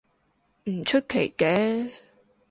[0.63, 1.91] 唔出奇嘅